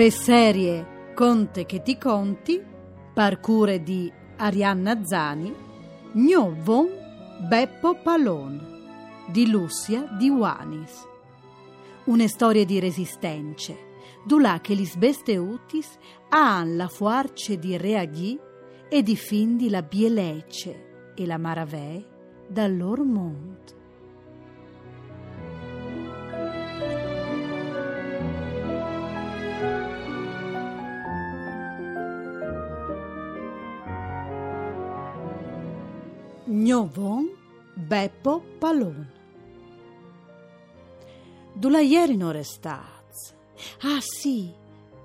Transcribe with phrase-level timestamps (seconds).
[0.00, 2.58] Per serie Conte che ti conti,
[3.12, 5.54] parcure di Arianna Zani,
[6.12, 6.88] Gnovon
[7.46, 11.06] Beppo Palon, di Lucia di Wanis.
[12.04, 13.76] Una storia di resistenze,
[14.24, 15.98] dulà che lis beste utis
[16.30, 18.40] han la fuarce di reagì
[18.88, 22.02] e difindi la bielecce e la maravè
[22.48, 23.79] dal loro mondo.
[36.52, 37.30] Gnovon
[37.76, 39.06] Beppo Palon.
[41.54, 43.34] Dula ieri non restaz.
[43.82, 44.52] Ah sì,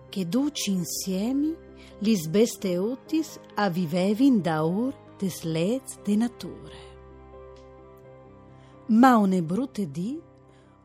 [0.09, 1.55] che duci insieme
[1.99, 6.77] lis beste utis avivevin da ur des lez de nature.
[8.87, 10.19] Ma une brutte di,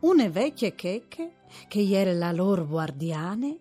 [0.01, 1.37] une vecchie checche,
[1.69, 3.59] che ieri la loro guardiane,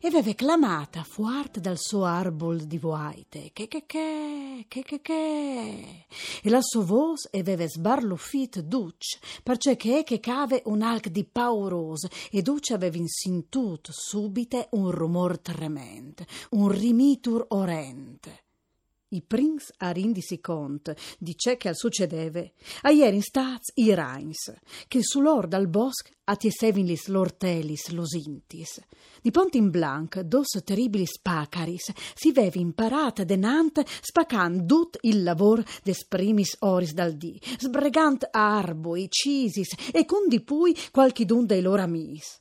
[0.00, 6.06] e aveva clamata fuerte dal suo arbol di voite che che che che che che
[6.42, 12.08] e la sua voce aveva sbarluffit duc perché che che cave un alc di pauroso
[12.30, 18.46] e duc aveva insintut subite un rumor tremendo un rimitur orente
[19.10, 24.52] i prins a rindisi cont di ciò che al succedeve, a ieri staz i Reins,
[24.86, 28.80] che su lor dal bosc atiesevin lis lortelis losintis.
[29.22, 35.64] Di pont in blanc, dos terribilis pacaris, si vevi imparata denant spacan dut il lavor
[35.82, 41.80] des primis oris dal dì, sbregant arboi, cisis, e con di pui qualchidun dei lor
[41.80, 42.40] amis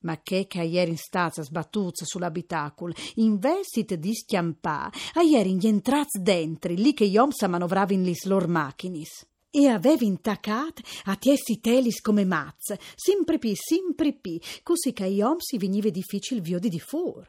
[0.00, 6.76] ma che che ieri in stazza sbattuzza sull'abitacul, investit di schiampà, a ieri rientraz dentri,
[6.76, 9.26] lì che iom sa manovravin lis lor machinis.
[9.50, 15.38] E avevi intaccat a tiessi telis come mazz, sempre pi, sempre pi, così che iom
[15.38, 17.28] si veniva difficil vio di fur.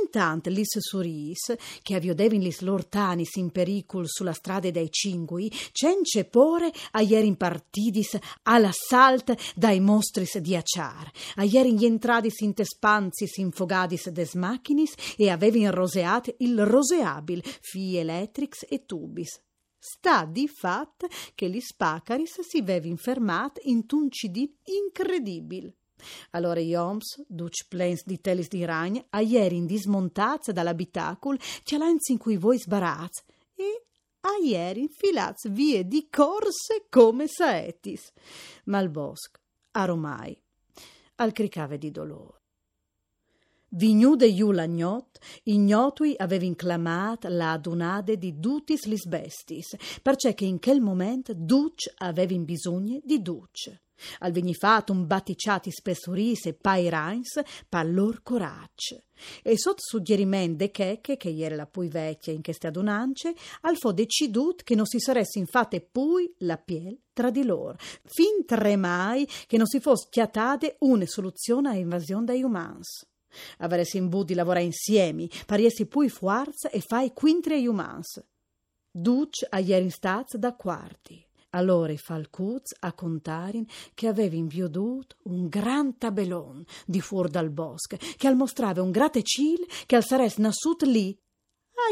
[0.00, 6.72] Intant lis suris, che aviodevin lis lortanis in pericul sulla strada dei cingui, cence pore
[6.92, 15.30] aierin partidis all'assalt dai mostris di acciar, aierin entradis in tespanzis infogadis des machinis e
[15.30, 19.40] avevin roseat il roseabil, fi elettrix e tubis.
[19.78, 25.72] Sta di fat che lis pacaris si vevin fermat in tuncidin incredibil.
[26.30, 32.18] Allora Joms, duc plens di telis di ragn, a ieri in dismontaz dall'abitacul, cialanzi in
[32.18, 33.22] cui voi sbaraz,
[33.54, 33.84] e
[34.20, 38.12] a ieri infilaz vie di corse come saetis.
[38.64, 39.38] Ma il bosc,
[39.72, 40.38] aromai,
[41.16, 42.40] al cricave di dolore.
[43.68, 50.60] Vignude iu l'agnot, ignotui avevin clamat la adunade di dutis lis bestis, perché che in
[50.60, 53.76] quel moment duc avevin bisogno di duc.
[54.20, 59.02] Al vegnifatum baticiati spessuris e pairains pallor corac.
[59.42, 63.92] E sot suggeriment de cheche, che ieri la pui vecchia in queste adunance, al fo
[63.92, 69.56] decidut che non si saresse infate pui la piel tra di lor, fin tremai che
[69.56, 73.06] non si fosse chiatade una soluzione a invasione dai umans.
[73.58, 78.22] Avresti in di lavorare insieme, pariesi pui forza e fai quintri ai umans.
[78.90, 81.24] Duc a ieri staz da quarti.
[81.50, 88.26] Allora falcuz a contarin che avevi inviodut un gran tabelon di fuor dal bosco, che
[88.26, 91.18] al mostrava un gratecil che al sares nasut lì.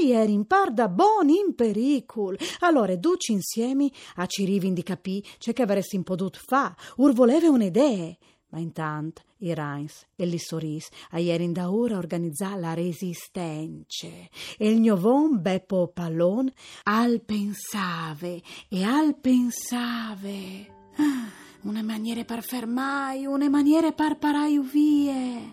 [0.03, 2.37] Ieri in parda bon in pericul.
[2.61, 8.17] Allora duci insieme a cirivin di capì c'è che avresti podut fa, ur voleve un'idea.
[8.55, 14.71] Ma intant i Reins e gli Soris a ieri da ora organizzà la resistenza e
[14.71, 16.49] il gnovon Beppo Pallon
[16.85, 21.29] al pensave e al pensave ah,
[21.63, 25.53] una maniera per fermai, una maniera per parai vie.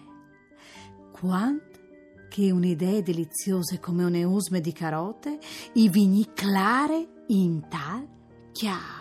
[1.11, 1.79] Quant
[2.29, 5.39] che un'idea deliziosa come un eusme di carote
[5.73, 8.07] i vigni clare in tal
[8.51, 9.00] chiave.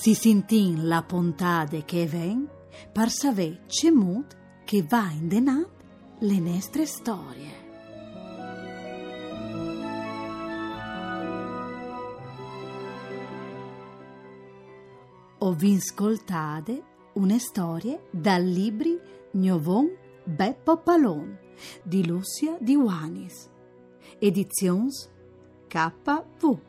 [0.00, 2.48] Si sentin la pontade che ven
[2.92, 5.68] per saver cemut che va in denat
[6.20, 7.66] le nostre storie.
[15.38, 16.82] Ho vinscoltade
[17.14, 18.96] une storie dal libri
[19.32, 19.90] Gnovon
[20.22, 21.36] Beppo Palon
[21.82, 23.50] di Lucia di Wanis,
[24.20, 25.10] edizions
[25.66, 26.67] KV.